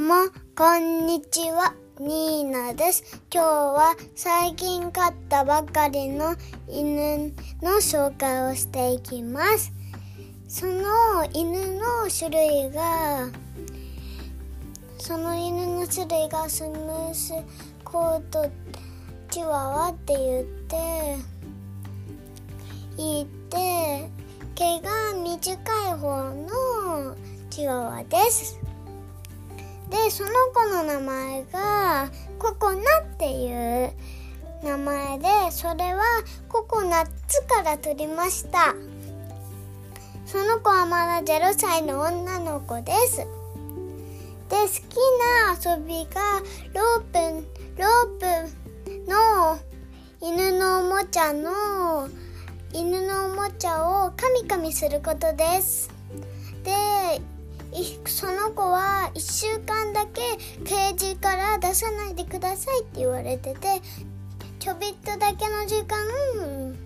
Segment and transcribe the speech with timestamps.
[0.00, 0.14] も、
[0.56, 1.74] こんにちは。
[1.98, 3.20] ニーナです。
[3.30, 6.34] 今日は最近飼ったばかりの
[6.66, 9.70] 犬の紹介をしていきます。
[10.48, 10.82] その
[11.34, 13.28] 犬の種類が、
[14.96, 17.34] その犬の種類がスムース
[17.84, 18.50] コート
[19.30, 20.76] チワワって言って、
[22.96, 24.08] 言って、
[24.54, 25.52] 毛が短
[25.90, 27.16] い方の
[27.50, 28.69] チワワです。
[29.90, 33.92] でその子の名前がココナっていう
[34.62, 36.02] 名前でそれは
[36.48, 38.74] ココナッツから取りました。
[40.26, 43.16] その子はまだ0歳の女の子です。
[43.18, 46.40] で好きな遊びが
[46.72, 47.18] ロープ
[47.76, 49.58] ロープの
[50.20, 52.08] 犬のおもちゃの
[52.72, 55.99] 犬のおもちゃをカミカミすることです。
[58.06, 60.20] その子は1週間だけ
[60.64, 63.80] ケージから出さないでくださいって言われてて
[64.58, 66.76] ちょびっとだけの時間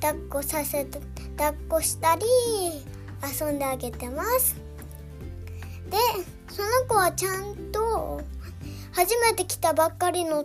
[0.00, 1.00] 抱っこさせて
[1.36, 2.24] 抱っこしたり
[3.40, 4.56] 遊んであげてます。
[5.88, 5.96] で
[6.50, 8.20] その子はちゃんと
[8.92, 10.44] 初めて来たばっかりの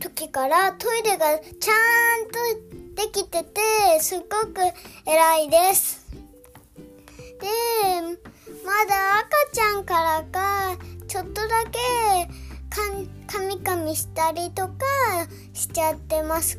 [0.00, 1.72] 時からトイレがちゃ
[2.16, 3.60] んとできてて
[4.00, 4.60] すっごく
[5.06, 6.06] 偉いです。
[7.40, 7.46] で
[8.64, 9.13] まだ
[9.54, 11.78] ちゃんからかちょっとだけ
[12.68, 14.74] かみかみしたりとか
[15.52, 16.58] しちゃってます。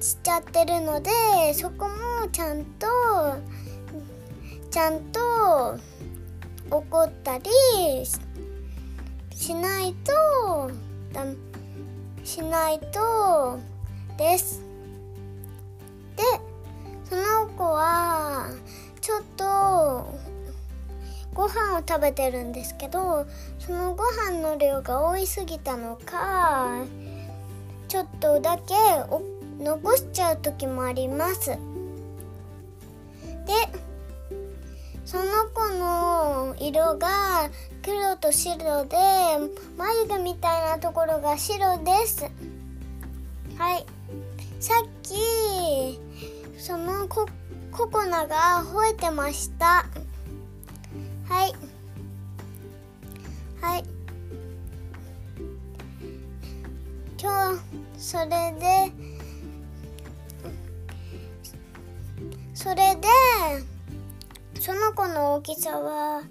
[0.00, 1.10] しちゃってるので
[1.52, 2.86] そこもちゃんと
[4.70, 5.20] ちゃんと
[6.70, 7.50] 怒ったり
[9.34, 10.70] しないと
[12.24, 13.58] しないと
[14.16, 14.69] です。
[21.34, 23.26] ご飯を食べてるんですけど
[23.58, 26.84] そのご飯の量が多いすぎたのか
[27.88, 28.74] ちょっとだけ
[29.62, 31.50] 残しちゃう時もあります。
[31.50, 31.56] で
[35.04, 37.50] その子の色が
[37.82, 38.96] 黒と白で
[39.76, 42.30] 眉毛みたいなところが白です。
[43.58, 43.84] はい。
[44.60, 46.00] さっき
[46.58, 47.26] そのコ
[47.72, 49.86] ココナが吠えてました。
[51.30, 51.54] はい。
[53.60, 53.84] はい。
[57.16, 57.60] 今日、
[57.96, 58.92] それで、
[62.52, 63.06] それで、
[64.60, 66.24] その子の大きさは、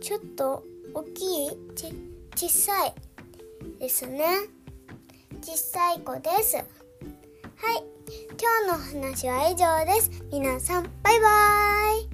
[0.00, 0.64] ちょっと
[0.94, 1.50] 大きい？
[1.76, 1.92] ち、
[2.34, 2.94] 小さい
[3.78, 4.24] ですね。
[5.42, 6.56] 小さい子です。
[6.56, 6.66] はい。
[8.40, 10.10] 今日の話は以上です。
[10.32, 12.13] 皆さん、バイバーイ